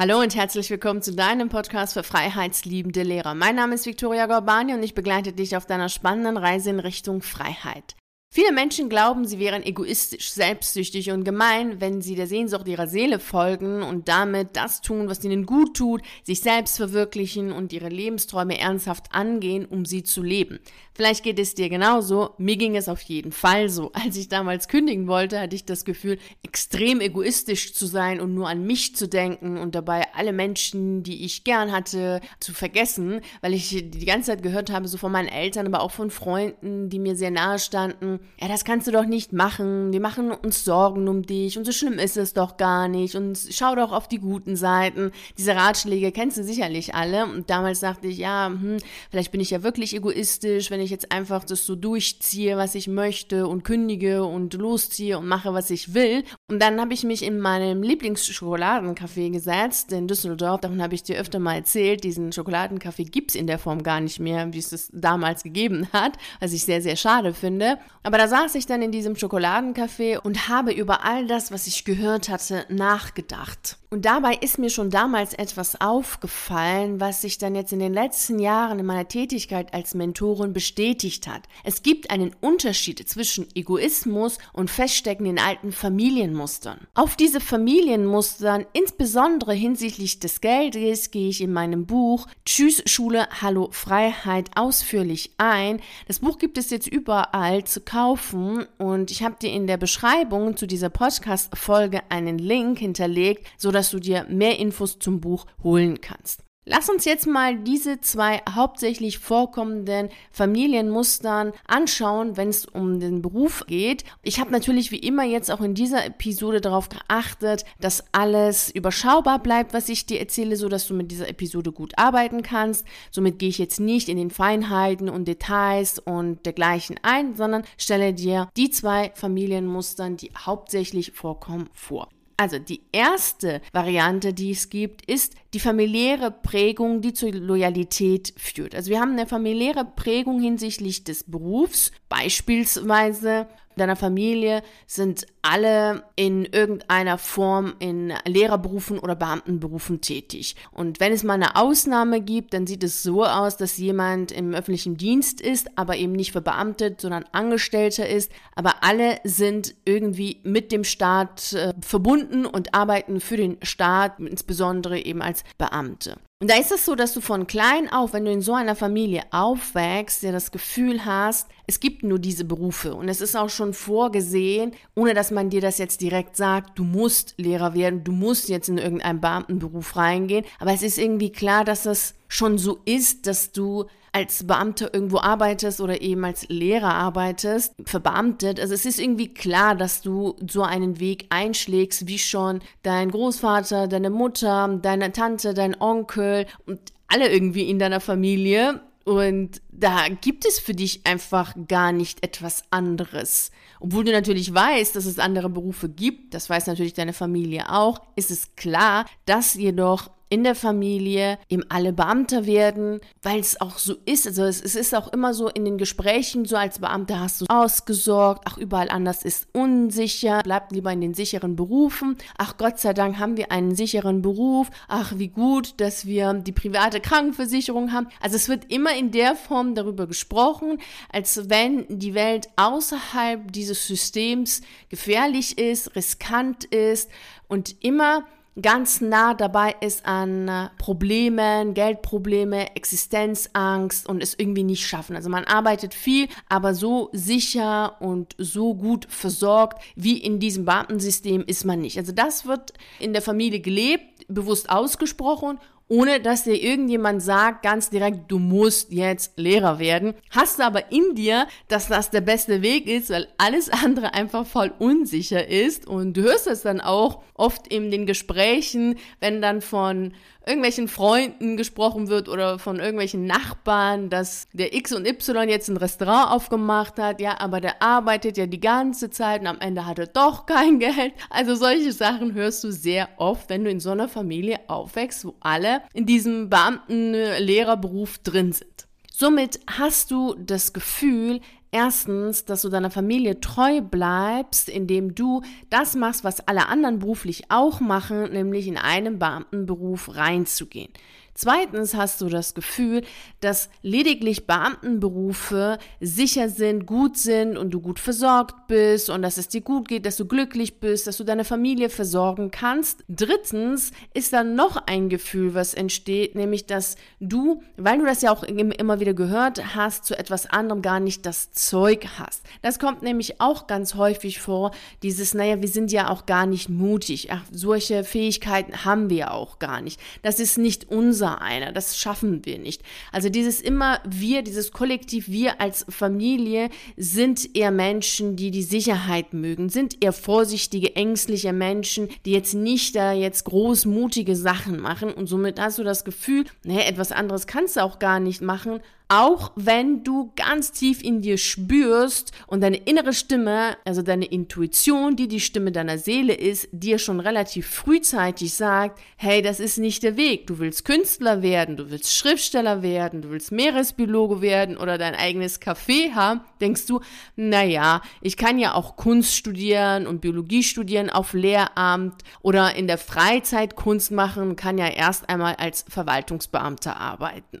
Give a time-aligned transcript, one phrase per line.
[0.00, 3.34] Hallo und herzlich willkommen zu deinem Podcast für freiheitsliebende Lehrer.
[3.34, 7.20] Mein Name ist Viktoria Gorbani und ich begleite dich auf deiner spannenden Reise in Richtung
[7.20, 7.96] Freiheit.
[8.32, 13.18] Viele Menschen glauben, sie wären egoistisch, selbstsüchtig und gemein, wenn sie der Sehnsucht ihrer Seele
[13.18, 18.58] folgen und damit das tun, was ihnen gut tut, sich selbst verwirklichen und ihre Lebensträume
[18.58, 20.60] ernsthaft angehen, um sie zu leben.
[21.00, 22.34] Vielleicht geht es dir genauso.
[22.36, 23.90] Mir ging es auf jeden Fall so.
[24.04, 28.50] Als ich damals kündigen wollte, hatte ich das Gefühl, extrem egoistisch zu sein und nur
[28.50, 33.54] an mich zu denken und dabei alle Menschen, die ich gern hatte, zu vergessen, weil
[33.54, 36.98] ich die ganze Zeit gehört habe, so von meinen Eltern, aber auch von Freunden, die
[36.98, 41.08] mir sehr nahe standen, ja, das kannst du doch nicht machen, wir machen uns Sorgen
[41.08, 44.18] um dich und so schlimm ist es doch gar nicht und schau doch auf die
[44.18, 45.12] guten Seiten.
[45.38, 48.76] Diese Ratschläge kennst du sicherlich alle und damals dachte ich, ja, hm,
[49.10, 52.88] vielleicht bin ich ja wirklich egoistisch, wenn ich jetzt einfach das so durchziehe, was ich
[52.88, 56.24] möchte und kündige und losziehe und mache, was ich will.
[56.48, 61.18] Und dann habe ich mich in meinem Lieblingsschokoladencafé gesetzt in Düsseldorf, davon habe ich dir
[61.18, 64.72] öfter mal erzählt, diesen Schokoladencafé gibt es in der Form gar nicht mehr, wie es
[64.72, 67.78] es damals gegeben hat, was ich sehr, sehr schade finde.
[68.02, 71.84] Aber da saß ich dann in diesem Schokoladencafé und habe über all das, was ich
[71.84, 73.76] gehört hatte, nachgedacht.
[73.92, 78.38] Und dabei ist mir schon damals etwas aufgefallen, was sich dann jetzt in den letzten
[78.38, 81.42] Jahren in meiner Tätigkeit als Mentorin bestätigt hat.
[81.62, 86.86] Es gibt einen Unterschied zwischen Egoismus und Feststecken in alten Familienmustern.
[86.94, 93.68] Auf diese Familienmustern, insbesondere hinsichtlich des Geldes, gehe ich in meinem Buch Tschüss Schule, Hallo
[93.72, 95.80] Freiheit ausführlich ein.
[96.08, 100.56] Das Buch gibt es jetzt überall zu kaufen und ich habe dir in der Beschreibung
[100.56, 106.42] zu dieser Podcast-Folge einen Link hinterlegt, sodass du dir mehr Infos zum Buch holen kannst.
[106.72, 113.64] Lass uns jetzt mal diese zwei hauptsächlich vorkommenden Familienmustern anschauen, wenn es um den Beruf
[113.66, 114.04] geht.
[114.22, 119.40] Ich habe natürlich wie immer jetzt auch in dieser Episode darauf geachtet, dass alles überschaubar
[119.40, 122.86] bleibt, was ich dir erzähle, so dass du mit dieser Episode gut arbeiten kannst.
[123.10, 128.14] Somit gehe ich jetzt nicht in den Feinheiten und Details und dergleichen ein, sondern stelle
[128.14, 132.10] dir die zwei Familienmustern, die hauptsächlich vorkommen, vor.
[132.40, 138.74] Also die erste Variante, die es gibt, ist die familiäre Prägung, die zur Loyalität führt.
[138.74, 141.90] Also wir haben eine familiäre Prägung hinsichtlich des Berufs.
[142.08, 150.56] Beispielsweise deiner Familie sind alle in irgendeiner Form in Lehrerberufen oder Beamtenberufen tätig.
[150.70, 154.54] Und wenn es mal eine Ausnahme gibt, dann sieht es so aus, dass jemand im
[154.54, 158.30] öffentlichen Dienst ist, aber eben nicht verbeamtet, sondern Angestellter ist.
[158.54, 164.98] Aber alle sind irgendwie mit dem Staat äh, verbunden und arbeiten für den Staat, insbesondere
[164.98, 166.16] eben als Beamte.
[166.42, 168.74] Und da ist es so, dass du von klein auf, wenn du in so einer
[168.74, 173.50] Familie aufwächst, ja das Gefühl hast, es gibt nur diese Berufe und es ist auch
[173.50, 178.12] schon vorgesehen, ohne dass man dir das jetzt direkt sagt, du musst Lehrer werden, du
[178.12, 182.80] musst jetzt in irgendeinen Beamtenberuf reingehen, aber es ist irgendwie klar, dass das schon so
[182.86, 188.60] ist, dass du als Beamter irgendwo arbeitest oder eben als Lehrer arbeitest, verbeamtet.
[188.60, 193.88] Also es ist irgendwie klar, dass du so einen Weg einschlägst, wie schon dein Großvater,
[193.88, 198.80] deine Mutter, deine Tante, dein Onkel und alle irgendwie in deiner Familie.
[199.04, 203.50] Und da gibt es für dich einfach gar nicht etwas anderes.
[203.80, 208.02] Obwohl du natürlich weißt, dass es andere Berufe gibt, das weiß natürlich deine Familie auch,
[208.14, 213.78] ist es klar, dass jedoch in der Familie eben alle Beamter werden, weil es auch
[213.78, 214.28] so ist.
[214.28, 217.46] Also es, es, ist auch immer so in den Gesprächen, so als Beamter hast du
[217.48, 222.16] ausgesorgt, ach überall anders ist unsicher, bleibt lieber in den sicheren Berufen.
[222.38, 224.70] Ach Gott sei Dank haben wir einen sicheren Beruf.
[224.86, 228.06] Ach wie gut, dass wir die private Krankenversicherung haben.
[228.20, 230.78] Also es wird immer in der Form darüber gesprochen,
[231.12, 237.10] als wenn die Welt außerhalb dieses Systems gefährlich ist, riskant ist
[237.48, 238.24] und immer
[238.60, 245.16] ganz nah dabei ist an äh, Problemen, Geldprobleme, Existenzangst und es irgendwie nicht schaffen.
[245.16, 251.44] Also man arbeitet viel, aber so sicher und so gut versorgt wie in diesem Beamtensystem
[251.46, 251.98] ist man nicht.
[251.98, 255.58] Also das wird in der Familie gelebt, bewusst ausgesprochen
[255.90, 260.14] ohne dass dir irgendjemand sagt ganz direkt, du musst jetzt Lehrer werden.
[260.30, 264.46] Hast du aber in dir, dass das der beste Weg ist, weil alles andere einfach
[264.46, 269.60] voll unsicher ist und du hörst es dann auch oft in den Gesprächen, wenn dann
[269.60, 270.14] von
[270.46, 275.76] irgendwelchen Freunden gesprochen wird oder von irgendwelchen Nachbarn, dass der X und Y jetzt ein
[275.76, 279.98] Restaurant aufgemacht hat, ja, aber der arbeitet ja die ganze Zeit und am Ende hat
[279.98, 281.12] er doch kein Geld.
[281.28, 285.34] Also solche Sachen hörst du sehr oft, wenn du in so einer Familie aufwächst, wo
[285.40, 288.86] alle in diesem Beamten-Lehrerberuf drin sind.
[289.12, 291.40] Somit hast du das Gefühl,
[291.72, 297.44] Erstens, dass du deiner Familie treu bleibst, indem du das machst, was alle anderen beruflich
[297.48, 300.90] auch machen, nämlich in einen Beamtenberuf reinzugehen.
[301.34, 303.02] Zweitens hast du das Gefühl,
[303.40, 309.48] dass lediglich Beamtenberufe sicher sind, gut sind und du gut versorgt bist und dass es
[309.48, 313.04] dir gut geht, dass du glücklich bist, dass du deine Familie versorgen kannst.
[313.08, 318.32] Drittens ist dann noch ein Gefühl, was entsteht, nämlich dass du, weil du das ja
[318.32, 322.42] auch immer wieder gehört hast, zu etwas anderem gar nicht das Zeug hast.
[322.60, 324.72] Das kommt nämlich auch ganz häufig vor,
[325.02, 327.30] dieses, naja, wir sind ja auch gar nicht mutig.
[327.30, 330.00] Ach, solche Fähigkeiten haben wir auch gar nicht.
[330.22, 331.72] Das ist nicht unser unser einer.
[331.72, 332.82] Das schaffen wir nicht.
[333.12, 339.34] Also dieses immer wir, dieses Kollektiv, wir als Familie sind eher Menschen, die die Sicherheit
[339.34, 345.26] mögen, sind eher vorsichtige, ängstliche Menschen, die jetzt nicht da jetzt großmutige Sachen machen und
[345.26, 348.80] somit hast du das Gefühl, naja, etwas anderes kannst du auch gar nicht machen,
[349.10, 355.16] auch wenn du ganz tief in dir spürst und deine innere Stimme, also deine Intuition,
[355.16, 360.04] die die Stimme deiner Seele ist, dir schon relativ frühzeitig sagt, hey, das ist nicht
[360.04, 360.46] der Weg.
[360.46, 365.60] Du willst Künstler werden, du willst Schriftsteller werden, du willst Meeresbiologe werden oder dein eigenes
[365.60, 367.00] Café haben, denkst du,
[367.34, 372.98] naja, ich kann ja auch Kunst studieren und Biologie studieren auf Lehramt oder in der
[372.98, 377.60] Freizeit Kunst machen, kann ja erst einmal als Verwaltungsbeamter arbeiten.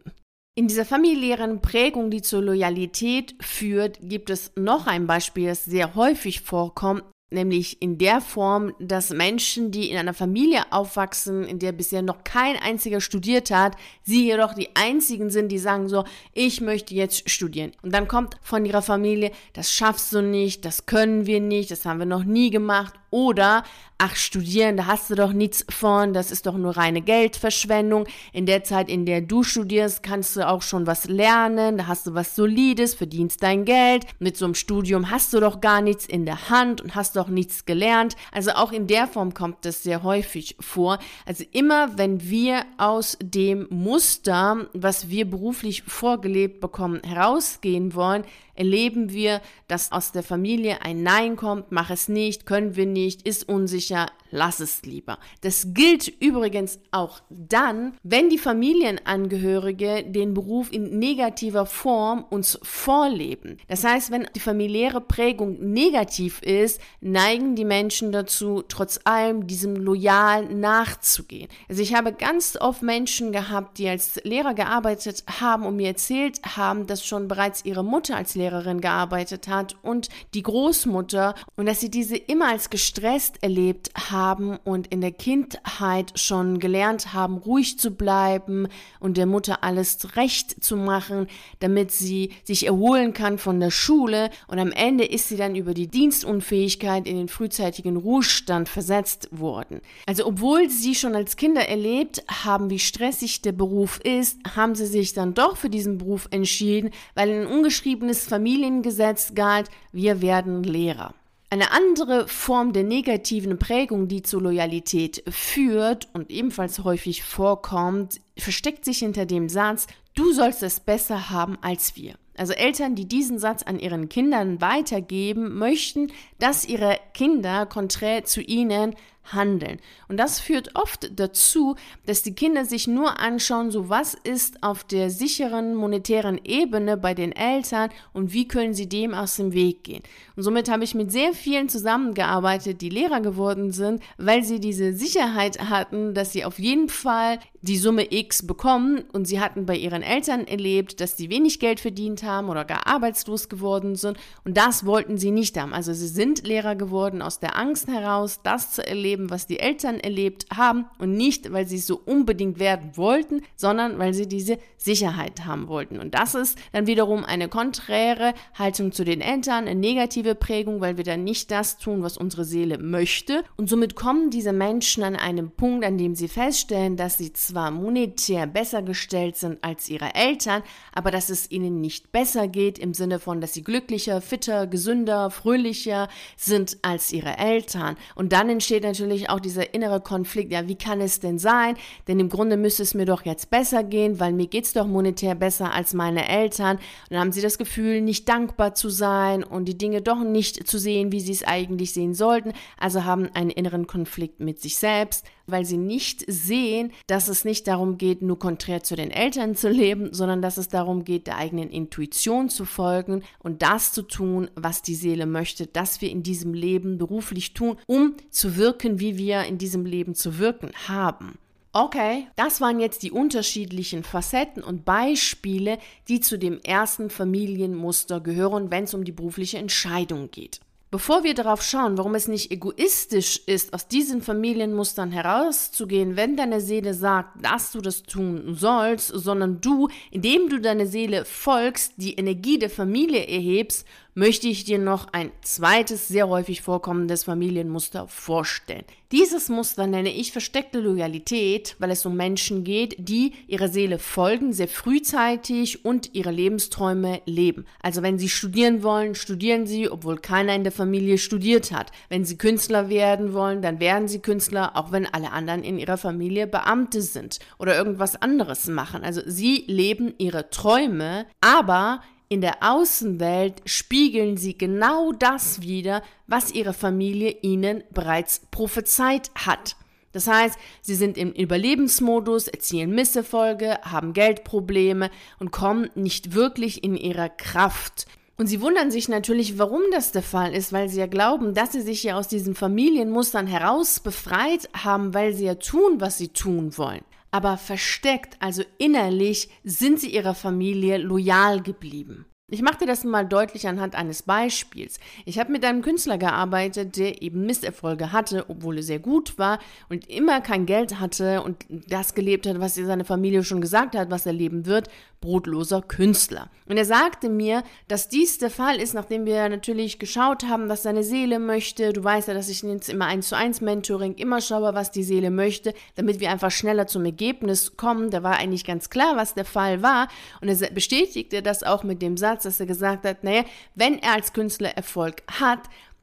[0.56, 5.94] In dieser familiären Prägung, die zur Loyalität führt, gibt es noch ein Beispiel, das sehr
[5.94, 11.70] häufig vorkommt, nämlich in der Form, dass Menschen, die in einer Familie aufwachsen, in der
[11.70, 16.60] bisher noch kein einziger studiert hat, sie jedoch die einzigen sind, die sagen so, ich
[16.60, 17.70] möchte jetzt studieren.
[17.82, 21.86] Und dann kommt von ihrer Familie, das schaffst du nicht, das können wir nicht, das
[21.86, 23.64] haben wir noch nie gemacht oder,
[23.98, 28.06] ach, studieren, da hast du doch nichts von, das ist doch nur reine Geldverschwendung.
[28.32, 32.06] In der Zeit, in der du studierst, kannst du auch schon was lernen, da hast
[32.06, 34.06] du was Solides, verdienst dein Geld.
[34.18, 37.28] Mit so einem Studium hast du doch gar nichts in der Hand und hast doch
[37.28, 38.16] nichts gelernt.
[38.32, 40.98] Also auch in der Form kommt das sehr häufig vor.
[41.26, 48.24] Also immer, wenn wir aus dem Muster, was wir beruflich vorgelebt bekommen, herausgehen wollen,
[48.60, 52.99] erleben wir, dass aus der Familie ein Nein kommt, mach es nicht, können wir nicht,
[53.08, 55.18] ist unsicher, lass es lieber.
[55.40, 63.58] Das gilt übrigens auch dann, wenn die Familienangehörige den Beruf in negativer Form uns vorleben.
[63.68, 69.76] Das heißt, wenn die familiäre Prägung negativ ist, neigen die Menschen dazu, trotz allem diesem
[69.76, 71.48] loyal nachzugehen.
[71.68, 76.40] Also ich habe ganz oft Menschen gehabt, die als Lehrer gearbeitet haben und mir erzählt
[76.56, 81.80] haben, dass schon bereits ihre Mutter als Lehrerin gearbeitet hat und die Großmutter und dass
[81.80, 87.38] sie diese immer als gestresst erlebt haben haben und in der Kindheit schon gelernt haben,
[87.38, 88.68] ruhig zu bleiben
[88.98, 91.26] und der Mutter alles recht zu machen,
[91.60, 95.74] damit sie sich erholen kann von der Schule und am Ende ist sie dann über
[95.74, 99.80] die Dienstunfähigkeit in den frühzeitigen Ruhestand versetzt worden.
[100.06, 104.86] Also obwohl sie schon als Kinder erlebt haben, wie stressig der Beruf ist, haben sie
[104.86, 111.14] sich dann doch für diesen Beruf entschieden, weil ein ungeschriebenes Familiengesetz galt, wir werden Lehrer.
[111.52, 118.84] Eine andere Form der negativen Prägung, die zur Loyalität führt und ebenfalls häufig vorkommt, versteckt
[118.84, 122.14] sich hinter dem Satz, du sollst es besser haben als wir.
[122.36, 128.40] Also Eltern, die diesen Satz an ihren Kindern weitergeben, möchten, dass ihre Kinder konträr zu
[128.40, 128.94] ihnen
[129.32, 129.78] handeln.
[130.08, 134.84] Und das führt oft dazu, dass die Kinder sich nur anschauen, so was ist auf
[134.84, 139.84] der sicheren monetären Ebene bei den Eltern und wie können sie dem aus dem Weg
[139.84, 140.02] gehen.
[140.36, 144.92] Und somit habe ich mit sehr vielen zusammengearbeitet, die Lehrer geworden sind, weil sie diese
[144.92, 149.76] Sicherheit hatten, dass sie auf jeden Fall die Summe X bekommen und sie hatten bei
[149.76, 154.56] ihren Eltern erlebt, dass sie wenig Geld verdient haben oder gar arbeitslos geworden sind und
[154.56, 155.74] das wollten sie nicht haben.
[155.74, 160.00] Also sie sind Lehrer geworden aus der Angst heraus, das zu erleben, was die Eltern
[160.00, 165.44] erlebt haben und nicht, weil sie so unbedingt werden wollten, sondern weil sie diese Sicherheit
[165.44, 165.98] haben wollten.
[165.98, 170.96] Und das ist dann wiederum eine konträre Haltung zu den Eltern, eine negative Prägung, weil
[170.96, 173.44] wir dann nicht das tun, was unsere Seele möchte.
[173.56, 177.70] Und somit kommen diese Menschen an einem Punkt, an dem sie feststellen, dass sie zwar
[177.70, 182.94] monetär besser gestellt sind als ihre Eltern, aber dass es ihnen nicht besser geht im
[182.94, 187.96] Sinne von, dass sie glücklicher, fitter, gesünder, fröhlicher sind als ihre Eltern.
[188.14, 191.76] Und dann entsteht natürlich auch dieser innere Konflikt, ja, wie kann es denn sein?
[192.06, 194.86] Denn im Grunde müsste es mir doch jetzt besser gehen, weil mir geht es doch
[194.86, 196.76] monetär besser als meine Eltern.
[196.76, 200.66] Und dann haben sie das Gefühl, nicht dankbar zu sein und die Dinge doch nicht
[200.68, 202.52] zu sehen, wie sie es eigentlich sehen sollten.
[202.78, 207.66] Also haben einen inneren Konflikt mit sich selbst weil sie nicht sehen, dass es nicht
[207.66, 211.36] darum geht, nur konträr zu den Eltern zu leben, sondern dass es darum geht, der
[211.36, 216.22] eigenen Intuition zu folgen und das zu tun, was die Seele möchte, dass wir in
[216.22, 221.38] diesem Leben beruflich tun, um zu wirken, wie wir in diesem Leben zu wirken haben.
[221.72, 225.78] Okay, das waren jetzt die unterschiedlichen Facetten und Beispiele,
[226.08, 230.60] die zu dem ersten Familienmuster gehören, wenn es um die berufliche Entscheidung geht.
[230.92, 236.60] Bevor wir darauf schauen, warum es nicht egoistisch ist, aus diesen Familienmustern herauszugehen, wenn deine
[236.60, 242.14] Seele sagt, dass du das tun sollst, sondern du, indem du deine Seele folgst, die
[242.14, 248.84] Energie der Familie erhebst möchte ich dir noch ein zweites sehr häufig vorkommendes Familienmuster vorstellen.
[249.12, 254.52] Dieses Muster nenne ich versteckte Loyalität, weil es um Menschen geht, die ihrer Seele folgen,
[254.52, 257.66] sehr frühzeitig und ihre Lebensträume leben.
[257.82, 261.90] Also wenn sie studieren wollen, studieren sie, obwohl keiner in der Familie studiert hat.
[262.08, 265.98] Wenn sie Künstler werden wollen, dann werden sie Künstler, auch wenn alle anderen in ihrer
[265.98, 269.02] Familie Beamte sind oder irgendwas anderes machen.
[269.02, 276.54] Also sie leben ihre Träume, aber in der Außenwelt spiegeln sie genau das wider, was
[276.54, 279.74] ihre Familie ihnen bereits prophezeit hat.
[280.12, 285.10] Das heißt, sie sind im Überlebensmodus, erzielen Misserfolge, haben Geldprobleme
[285.40, 288.06] und kommen nicht wirklich in ihrer Kraft.
[288.38, 291.72] Und sie wundern sich natürlich, warum das der Fall ist, weil sie ja glauben, dass
[291.72, 296.28] sie sich ja aus diesen Familienmustern heraus befreit haben, weil sie ja tun, was sie
[296.28, 302.26] tun wollen aber versteckt, also innerlich, sind sie ihrer Familie loyal geblieben.
[302.52, 304.98] Ich mache dir das mal deutlich anhand eines Beispiels.
[305.24, 309.60] Ich habe mit einem Künstler gearbeitet, der eben Misserfolge hatte, obwohl er sehr gut war
[309.88, 314.10] und immer kein Geld hatte und das gelebt hat, was seine Familie schon gesagt hat,
[314.10, 314.88] was er leben wird,
[315.20, 316.48] brotloser Künstler.
[316.66, 320.82] Und er sagte mir, dass dies der Fall ist, nachdem wir natürlich geschaut haben, was
[320.82, 321.92] seine Seele möchte.
[321.92, 325.02] Du weißt ja, dass ich jetzt immer eins zu eins Mentoring immer schaue, was die
[325.02, 328.10] Seele möchte, damit wir einfach schneller zum Ergebnis kommen.
[328.10, 330.08] Da war eigentlich ganz klar, was der Fall war.
[330.40, 333.44] Und er bestätigte das auch mit dem Satz, dass er gesagt hat, naja,
[333.74, 335.60] wenn er als Künstler Erfolg hat,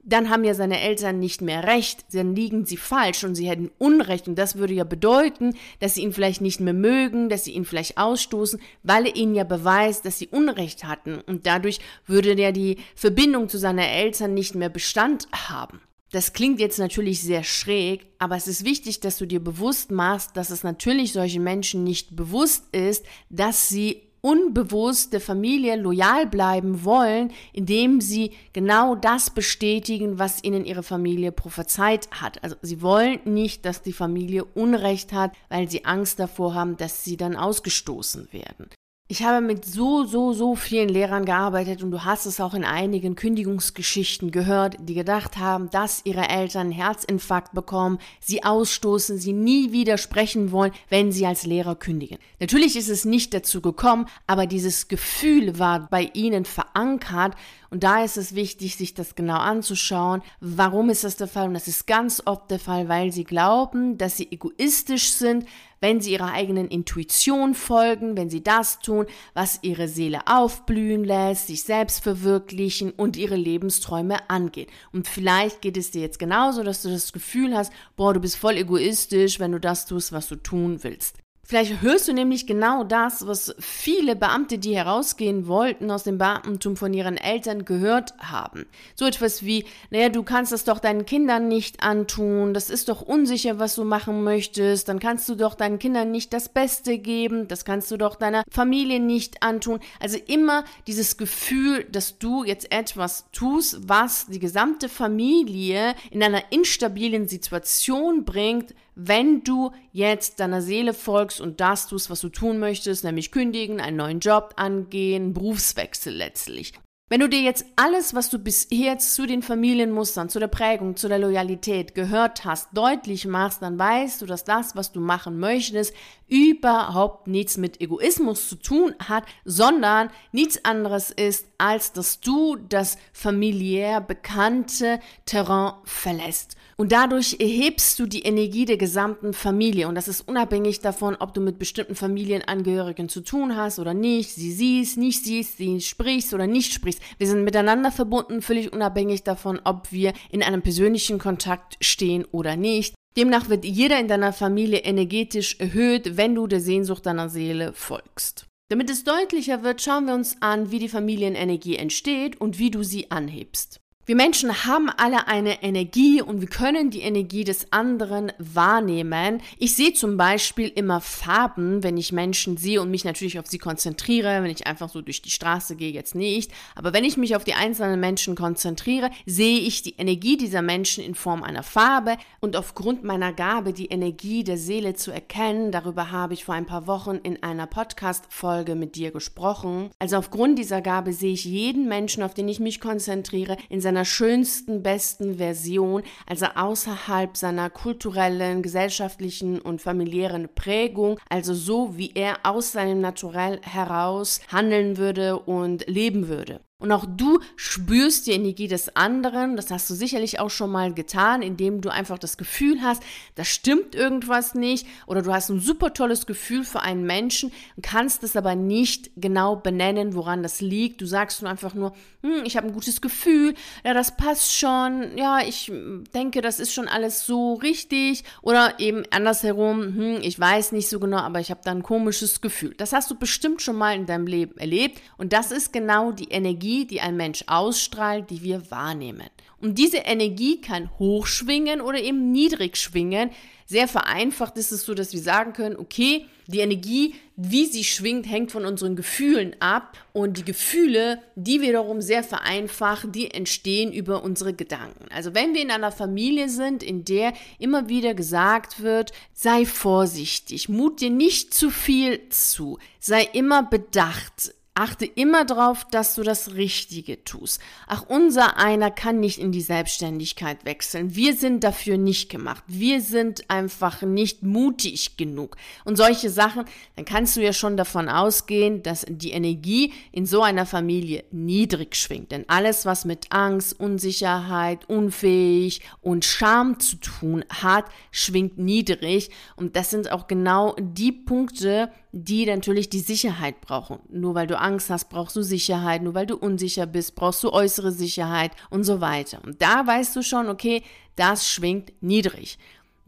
[0.07, 3.71] dann haben ja seine Eltern nicht mehr recht, dann liegen sie falsch und sie hätten
[3.77, 4.29] Unrecht.
[4.29, 7.65] Und das würde ja bedeuten, dass sie ihn vielleicht nicht mehr mögen, dass sie ihn
[7.65, 11.19] vielleicht ausstoßen, weil er ihnen ja beweist, dass sie Unrecht hatten.
[11.19, 15.81] Und dadurch würde ja die Verbindung zu seinen Eltern nicht mehr Bestand haben.
[16.11, 20.37] Das klingt jetzt natürlich sehr schräg, aber es ist wichtig, dass du dir bewusst machst,
[20.37, 26.83] dass es natürlich solchen Menschen nicht bewusst ist, dass sie unbewusst der Familie loyal bleiben
[26.83, 32.43] wollen, indem sie genau das bestätigen, was ihnen ihre Familie prophezeit hat.
[32.43, 37.05] Also sie wollen nicht, dass die Familie Unrecht hat, weil sie Angst davor haben, dass
[37.05, 38.67] sie dann ausgestoßen werden.
[39.09, 42.65] Ich habe mit so, so, so vielen Lehrern gearbeitet und du hast es auch in
[42.65, 49.31] einigen Kündigungsgeschichten gehört, die gedacht haben, dass ihre Eltern einen Herzinfarkt bekommen, sie ausstoßen, sie
[49.31, 52.17] nie wieder sprechen wollen, wenn sie als Lehrer kündigen.
[52.41, 57.33] Natürlich ist es nicht dazu gekommen, aber dieses Gefühl war bei ihnen verankert
[57.69, 60.21] und da ist es wichtig, sich das genau anzuschauen.
[60.39, 61.47] Warum ist das der Fall?
[61.47, 65.45] Und das ist ganz oft der Fall, weil sie glauben, dass sie egoistisch sind,
[65.79, 71.47] wenn sie ihrer eigenen Intuition folgen, wenn sie das tun, was ihre Seele aufblühen lässt,
[71.47, 74.69] sich selbst verwirklichen und ihre Lebensträume angehen.
[74.91, 78.37] Und vielleicht geht es dir jetzt genauso, dass du das Gefühl hast, boah, du bist
[78.37, 81.17] voll egoistisch, wenn du das tust, was du tun willst.
[81.47, 86.75] Vielleicht hörst du nämlich genau das, was viele Beamte, die herausgehen wollten aus dem Beamtentum
[86.75, 88.65] von ihren Eltern gehört haben.
[88.95, 93.01] So etwas wie, naja, du kannst das doch deinen Kindern nicht antun, das ist doch
[93.01, 97.47] unsicher, was du machen möchtest, dann kannst du doch deinen Kindern nicht das Beste geben,
[97.47, 99.79] das kannst du doch deiner Familie nicht antun.
[100.01, 106.51] Also immer dieses Gefühl, dass du jetzt etwas tust, was die gesamte Familie in einer
[106.51, 112.57] instabilen Situation bringt, wenn du jetzt deiner Seele folgst und das tust, was du tun
[112.57, 116.73] möchtest, nämlich kündigen, einen neuen Job angehen, Berufswechsel letztlich.
[117.09, 121.07] Wenn du dir jetzt alles, was du bisher zu den Familienmustern, zu der Prägung, zu
[121.07, 125.93] der Loyalität gehört hast, deutlich machst, dann weißt du, dass das, was du machen möchtest,
[126.27, 132.97] überhaupt nichts mit Egoismus zu tun hat, sondern nichts anderes ist, als dass du das
[133.13, 136.55] familiär bekannte Terrain verlässt.
[136.79, 139.87] Und dadurch erhebst du die Energie der gesamten Familie.
[139.87, 144.35] Und das ist unabhängig davon, ob du mit bestimmten Familienangehörigen zu tun hast oder nicht,
[144.35, 147.01] sie siehst, nicht siehst, sie sprichst oder nicht sprichst.
[147.17, 152.55] Wir sind miteinander verbunden, völlig unabhängig davon, ob wir in einem persönlichen Kontakt stehen oder
[152.55, 152.93] nicht.
[153.17, 158.45] Demnach wird jeder in deiner Familie energetisch erhöht, wenn du der Sehnsucht deiner Seele folgst.
[158.69, 162.83] Damit es deutlicher wird, schauen wir uns an, wie die Familienenergie entsteht und wie du
[162.83, 163.81] sie anhebst.
[164.07, 169.41] Wir Menschen haben alle eine Energie und wir können die Energie des anderen wahrnehmen.
[169.59, 173.57] Ich sehe zum Beispiel immer Farben, wenn ich Menschen sehe und mich natürlich auf sie
[173.57, 176.53] konzentriere, wenn ich einfach so durch die Straße gehe, jetzt nicht.
[176.73, 181.03] Aber wenn ich mich auf die einzelnen Menschen konzentriere, sehe ich die Energie dieser Menschen
[181.03, 186.11] in Form einer Farbe und aufgrund meiner Gabe, die Energie der Seele zu erkennen, darüber
[186.11, 189.89] habe ich vor ein paar Wochen in einer Podcast-Folge mit dir gesprochen.
[189.99, 193.96] Also aufgrund dieser Gabe sehe ich jeden Menschen, auf den ich mich konzentriere, in seiner
[193.97, 202.11] seiner schönsten, besten Version, also außerhalb seiner kulturellen, gesellschaftlichen und familiären Prägung, also so, wie
[202.13, 206.61] er aus seinem Naturell heraus handeln würde und leben würde.
[206.79, 209.55] Und auch du spürst die Energie des anderen.
[209.55, 213.01] Das hast du sicherlich auch schon mal getan, indem du einfach das Gefühl hast,
[213.33, 217.81] da stimmt irgendwas nicht oder du hast ein super tolles Gefühl für einen Menschen und
[217.83, 221.01] kannst es aber nicht genau benennen, woran das liegt.
[221.01, 225.17] Du sagst nur einfach nur, hm, ich habe ein gutes Gefühl, ja, das passt schon,
[225.17, 225.71] ja, ich
[226.13, 230.99] denke, das ist schon alles so richtig oder eben andersherum, hm, ich weiß nicht so
[230.99, 232.75] genau, aber ich habe da ein komisches Gefühl.
[232.77, 236.29] Das hast du bestimmt schon mal in deinem Leben erlebt und das ist genau die
[236.29, 239.29] Energie, Energie, die ein Mensch ausstrahlt, die wir wahrnehmen.
[239.59, 243.31] Und diese Energie kann hochschwingen oder eben niedrig schwingen.
[243.65, 248.29] Sehr vereinfacht ist es so, dass wir sagen können, okay, die Energie, wie sie schwingt,
[248.29, 249.97] hängt von unseren Gefühlen ab.
[250.13, 255.05] Und die Gefühle, die wiederum sehr vereinfacht, die entstehen über unsere Gedanken.
[255.11, 260.69] Also wenn wir in einer Familie sind, in der immer wieder gesagt wird, sei vorsichtig,
[260.69, 266.53] mut dir nicht zu viel zu, sei immer bedacht, Achte immer darauf, dass du das
[266.53, 267.59] Richtige tust.
[267.87, 271.15] Ach, unser einer kann nicht in die Selbstständigkeit wechseln.
[271.15, 272.63] Wir sind dafür nicht gemacht.
[272.67, 275.57] Wir sind einfach nicht mutig genug.
[275.83, 276.65] Und solche Sachen,
[276.95, 281.95] dann kannst du ja schon davon ausgehen, dass die Energie in so einer Familie niedrig
[281.95, 282.31] schwingt.
[282.31, 289.31] Denn alles, was mit Angst, Unsicherheit, unfähig und Scham zu tun hat, schwingt niedrig.
[289.55, 291.91] Und das sind auch genau die Punkte,
[292.23, 293.99] die natürlich die Sicherheit brauchen.
[294.09, 296.01] Nur weil du Angst hast, brauchst du Sicherheit.
[296.01, 299.41] Nur weil du unsicher bist, brauchst du äußere Sicherheit und so weiter.
[299.43, 300.83] Und da weißt du schon, okay,
[301.15, 302.57] das schwingt niedrig.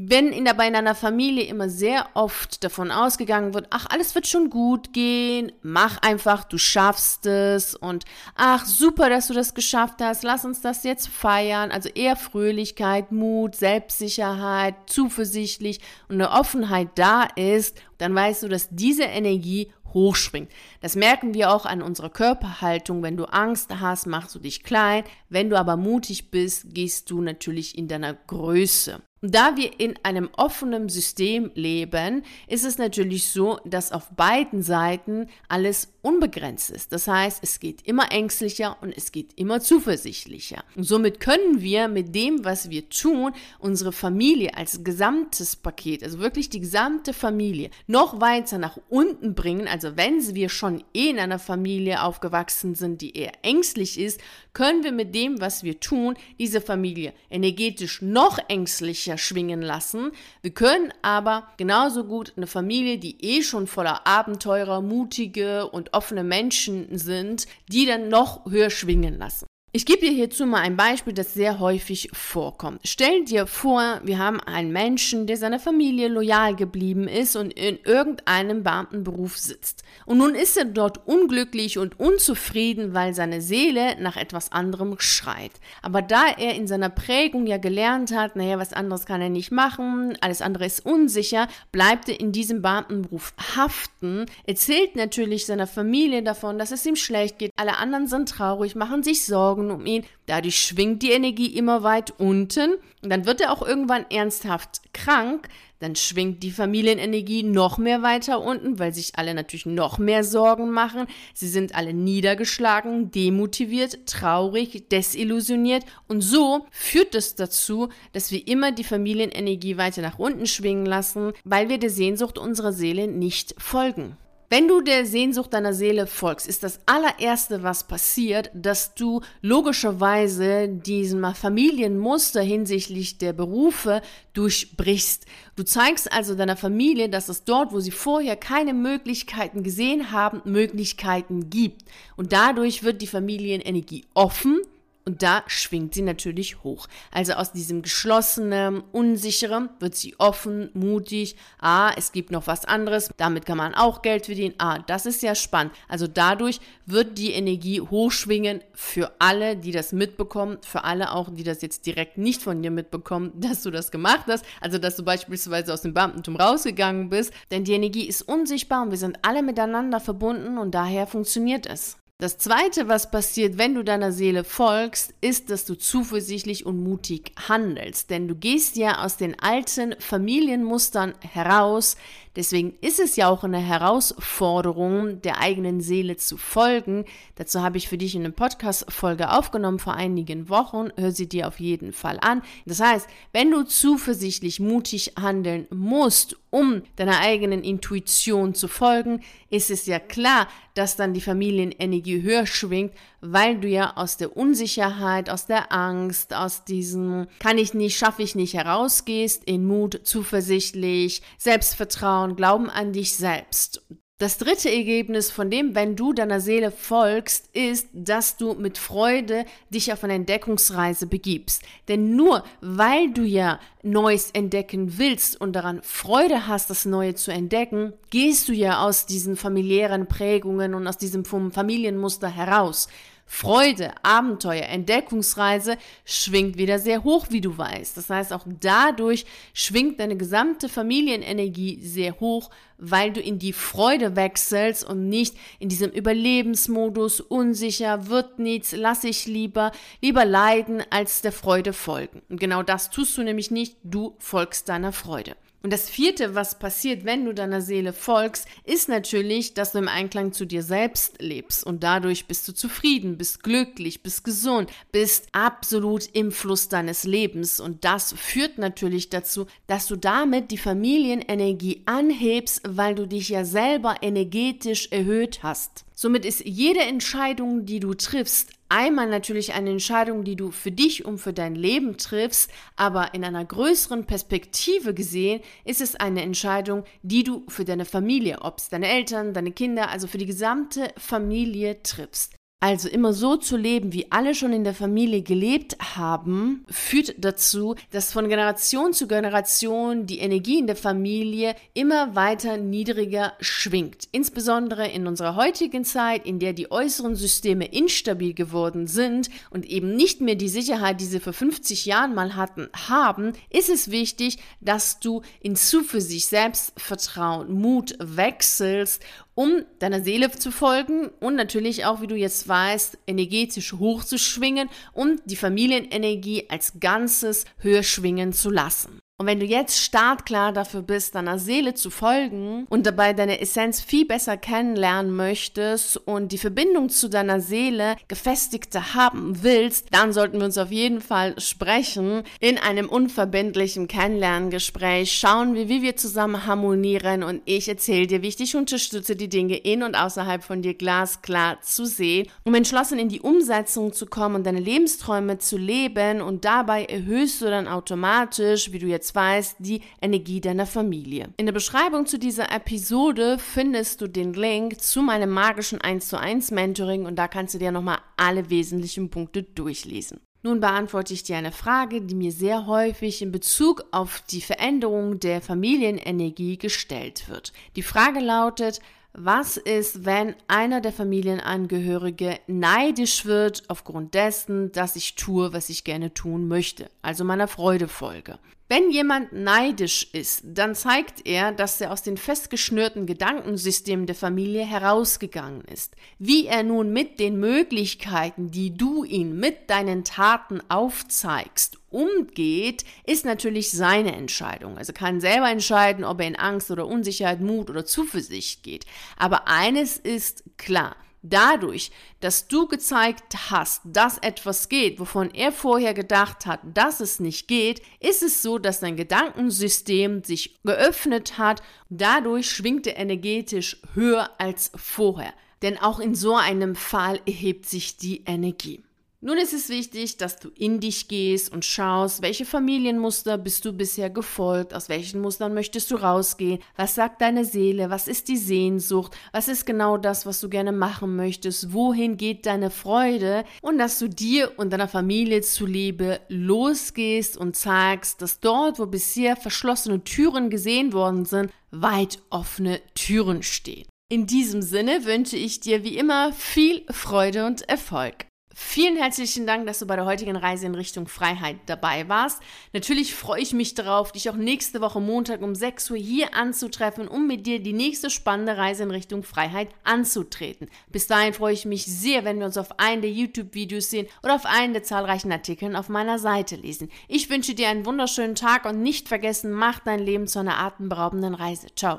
[0.01, 4.27] Wenn in der, bei einer Familie immer sehr oft davon ausgegangen wird, ach, alles wird
[4.27, 9.95] schon gut gehen, mach einfach, du schaffst es und ach, super, dass du das geschafft
[9.99, 11.69] hast, lass uns das jetzt feiern.
[11.69, 18.69] Also eher Fröhlichkeit, Mut, Selbstsicherheit, zuversichtlich und eine Offenheit da ist, dann weißt du, dass
[18.71, 20.49] diese Energie hochschwingt.
[20.79, 23.03] Das merken wir auch an unserer Körperhaltung.
[23.03, 25.03] Wenn du Angst hast, machst du dich klein.
[25.27, 29.01] Wenn du aber mutig bist, gehst du natürlich in deiner Größe.
[29.21, 35.27] Da wir in einem offenen System leben, ist es natürlich so, dass auf beiden Seiten
[35.49, 36.93] alles unbegrenzt ist.
[36.93, 40.63] Das heißt, es geht immer ängstlicher und es geht immer zuversichtlicher.
[40.77, 46.19] Und somit können wir mit dem, was wir tun, unsere Familie als gesamtes Paket, also
[46.19, 49.67] wirklich die gesamte Familie, noch weiter nach unten bringen.
[49.67, 54.21] Also wenn wir schon eh in einer Familie aufgewachsen sind, die eher ängstlich ist,
[54.53, 60.11] können wir mit dem, was wir tun, diese Familie energetisch noch ängstlicher schwingen lassen.
[60.41, 66.23] Wir können aber genauso gut eine Familie, die eh schon voller Abenteurer, mutige und offene
[66.23, 69.48] Menschen sind, die dann noch höher schwingen lassen.
[69.71, 72.81] Ich gebe dir hierzu mal ein Beispiel, das sehr häufig vorkommt.
[72.85, 77.77] Stell dir vor, wir haben einen Menschen, der seiner Familie loyal geblieben ist und in
[77.83, 79.83] irgendeinem Beamtenberuf sitzt.
[80.07, 85.51] Und nun ist er dort unglücklich und unzufrieden, weil seine Seele nach etwas anderem schreit.
[85.83, 89.51] Aber da er in seiner Prägung ja gelernt hat, naja, was anderes kann er nicht
[89.51, 96.23] machen, alles andere ist unsicher, bleibt er in diesem Beamtenberuf haften, erzählt natürlich seiner Familie
[96.23, 99.85] davon, dass es ihm schlecht geht, alle anderen sind traurig, machen sich Sorgen, Sorgen um
[99.85, 100.03] ihn.
[100.25, 105.47] Dadurch schwingt die Energie immer weit unten und dann wird er auch irgendwann ernsthaft krank.
[105.79, 110.71] Dann schwingt die Familienenergie noch mehr weiter unten, weil sich alle natürlich noch mehr Sorgen
[110.71, 111.07] machen.
[111.33, 115.85] Sie sind alle niedergeschlagen, demotiviert, traurig, desillusioniert.
[116.09, 121.31] Und so führt es dazu, dass wir immer die Familienenergie weiter nach unten schwingen lassen,
[121.45, 124.17] weil wir der Sehnsucht unserer Seele nicht folgen.
[124.51, 130.67] Wenn du der Sehnsucht deiner Seele folgst, ist das allererste, was passiert, dass du logischerweise
[130.67, 134.01] diesen Familienmuster hinsichtlich der Berufe
[134.33, 135.27] durchbrichst.
[135.55, 140.41] Du zeigst also deiner Familie, dass es dort, wo sie vorher keine Möglichkeiten gesehen haben,
[140.45, 141.83] Möglichkeiten gibt.
[142.17, 144.61] Und dadurch wird die Familienenergie offen
[145.09, 146.85] Und da schwingt sie natürlich hoch.
[147.09, 151.35] Also aus diesem geschlossenen, unsicheren wird sie offen, mutig.
[151.59, 153.09] Ah, es gibt noch was anderes.
[153.17, 154.53] Damit kann man auch Geld verdienen.
[154.59, 155.73] Ah, das ist ja spannend.
[155.87, 160.59] Also dadurch wird die Energie hochschwingen für alle, die das mitbekommen.
[160.63, 164.25] Für alle auch, die das jetzt direkt nicht von dir mitbekommen, dass du das gemacht
[164.27, 164.45] hast.
[164.61, 167.33] Also, dass du beispielsweise aus dem Beamtentum rausgegangen bist.
[167.49, 171.97] Denn die Energie ist unsichtbar und wir sind alle miteinander verbunden und daher funktioniert es.
[172.21, 177.31] Das Zweite, was passiert, wenn du deiner Seele folgst, ist, dass du zuversichtlich und mutig
[177.47, 178.09] handelst.
[178.09, 181.95] Denn du gehst ja aus den alten Familienmustern heraus,
[182.35, 187.05] Deswegen ist es ja auch eine Herausforderung, der eigenen Seele zu folgen.
[187.35, 190.89] Dazu habe ich für dich eine Podcast-Folge aufgenommen vor einigen Wochen.
[190.95, 192.41] Hör sie dir auf jeden Fall an.
[192.65, 199.69] Das heißt, wenn du zuversichtlich, mutig handeln musst, um deiner eigenen Intuition zu folgen, ist
[199.69, 205.29] es ja klar, dass dann die Familienenergie höher schwingt, weil du ja aus der Unsicherheit,
[205.29, 211.21] aus der Angst, aus diesem kann ich nicht, schaffe ich nicht herausgehst, in Mut, zuversichtlich,
[211.37, 213.83] Selbstvertrauen, Glauben an dich selbst.
[214.19, 219.45] Das dritte Ergebnis von dem, wenn du deiner Seele folgst, ist, dass du mit Freude
[219.69, 221.63] dich auf eine Entdeckungsreise begibst.
[221.87, 227.31] Denn nur weil du ja Neues entdecken willst und daran Freude hast, das Neue zu
[227.31, 232.89] entdecken, gehst du ja aus diesen familiären Prägungen und aus diesem Familienmuster heraus.
[233.31, 237.95] Freude, Abenteuer, Entdeckungsreise schwingt wieder sehr hoch, wie du weißt.
[237.95, 244.15] Das heißt, auch dadurch schwingt deine gesamte Familienenergie sehr hoch, weil du in die Freude
[244.15, 251.21] wechselst und nicht in diesem Überlebensmodus, unsicher, wird nichts, lass ich lieber, lieber leiden, als
[251.21, 252.23] der Freude folgen.
[252.29, 255.35] Und genau das tust du nämlich nicht, du folgst deiner Freude.
[255.61, 259.89] Und das vierte, was passiert, wenn du deiner Seele folgst, ist natürlich, dass du im
[259.89, 265.27] Einklang zu dir selbst lebst und dadurch bist du zufrieden, bist glücklich, bist gesund, bist
[265.33, 271.83] absolut im Fluss deines Lebens und das führt natürlich dazu, dass du damit die Familienenergie
[271.85, 275.83] anhebst, weil du dich ja selber energetisch erhöht hast.
[275.93, 281.05] Somit ist jede Entscheidung, die du triffst, einmal natürlich eine Entscheidung, die du für dich
[281.05, 286.85] und für dein Leben triffst, aber in einer größeren Perspektive gesehen ist es eine Entscheidung,
[287.01, 290.93] die du für deine Familie, ob es deine Eltern, deine Kinder, also für die gesamte
[290.97, 292.38] Familie triffst.
[292.61, 297.75] Also immer so zu leben, wie alle schon in der Familie gelebt haben, führt dazu,
[297.91, 304.09] dass von Generation zu Generation die Energie in der Familie immer weiter niedriger schwingt.
[304.11, 309.95] Insbesondere in unserer heutigen Zeit, in der die äußeren Systeme instabil geworden sind und eben
[309.95, 314.37] nicht mehr die Sicherheit, die sie vor 50 Jahren mal hatten, haben, ist es wichtig,
[314.59, 319.01] dass du in Zuversicht, Selbstvertrauen, Mut wechselst
[319.39, 325.21] um deiner Seele zu folgen und natürlich auch, wie du jetzt weißt, energetisch hochzuschwingen und
[325.23, 328.99] die Familienenergie als Ganzes höher schwingen zu lassen.
[329.19, 333.81] Und wenn du jetzt startklar dafür bist, deiner Seele zu folgen und dabei deine Essenz
[333.81, 340.37] viel besser kennenlernen möchtest und die Verbindung zu deiner Seele gefestigter haben willst, dann sollten
[340.37, 345.11] wir uns auf jeden Fall sprechen in einem unverbindlichen Kennenlerngespräch.
[345.11, 349.27] Schauen wir, wie wir zusammen harmonieren und ich erzähle dir, wie ich dich unterstütze, die
[349.27, 354.05] Dinge in und außerhalb von dir glasklar zu sehen, um entschlossen in die Umsetzung zu
[354.05, 359.08] kommen und deine Lebensträume zu leben und dabei erhöhst du dann automatisch, wie du jetzt
[359.13, 361.29] weißt, die Energie deiner Familie.
[361.37, 366.19] In der Beschreibung zu dieser Episode findest du den Link zu meinem magischen 1 zu
[366.19, 370.19] 1 Mentoring und da kannst du dir nochmal alle wesentlichen Punkte durchlesen.
[370.41, 375.19] Nun beantworte ich dir eine Frage, die mir sehr häufig in Bezug auf die Veränderung
[375.19, 377.51] der Familienenergie gestellt wird.
[377.75, 378.79] Die Frage lautet,
[379.13, 385.83] was ist, wenn einer der Familienangehörige neidisch wird aufgrund dessen, dass ich tue, was ich
[385.83, 388.39] gerne tun möchte, also meiner Freude folge?
[388.71, 394.63] Wenn jemand neidisch ist, dann zeigt er, dass er aus den festgeschnürten Gedankensystemen der Familie
[394.63, 395.95] herausgegangen ist.
[396.19, 403.25] Wie er nun mit den Möglichkeiten, die du ihm mit deinen Taten aufzeigst, umgeht, ist
[403.25, 404.77] natürlich seine Entscheidung.
[404.77, 408.85] Also kann selber entscheiden, ob er in Angst oder Unsicherheit, Mut oder Zuversicht geht.
[409.17, 410.95] Aber eines ist klar.
[411.21, 417.19] Dadurch, dass du gezeigt hast, dass etwas geht, wovon er vorher gedacht hat, dass es
[417.19, 421.61] nicht geht, ist es so, dass dein Gedankensystem sich geöffnet hat.
[421.89, 425.33] Dadurch schwingt er energetisch höher als vorher.
[425.61, 428.81] Denn auch in so einem Fall erhebt sich die Energie.
[429.21, 433.73] Nun ist es wichtig, dass du in dich gehst und schaust, welche Familienmuster bist du
[433.73, 438.37] bisher gefolgt, aus welchen Mustern möchtest du rausgehen, was sagt deine Seele, was ist die
[438.37, 443.77] Sehnsucht, was ist genau das, was du gerne machen möchtest, wohin geht deine Freude und
[443.77, 450.01] dass du dir und deiner Familie zuliebe losgehst und zeigst, dass dort, wo bisher verschlossene
[450.01, 453.85] Türen gesehen worden sind, weit offene Türen stehen.
[454.09, 458.28] In diesem Sinne wünsche ich dir wie immer viel Freude und Erfolg.
[458.61, 462.41] Vielen herzlichen Dank, dass du bei der heutigen Reise in Richtung Freiheit dabei warst.
[462.73, 467.07] Natürlich freue ich mich darauf, dich auch nächste Woche Montag um 6 Uhr hier anzutreffen,
[467.07, 470.69] um mit dir die nächste spannende Reise in Richtung Freiheit anzutreten.
[470.91, 474.35] Bis dahin freue ich mich sehr, wenn wir uns auf einen der YouTube-Videos sehen oder
[474.35, 476.91] auf einen der zahlreichen Artikeln auf meiner Seite lesen.
[477.07, 481.33] Ich wünsche dir einen wunderschönen Tag und nicht vergessen, mach dein Leben zu einer atemberaubenden
[481.33, 481.67] Reise.
[481.77, 481.97] Ciao.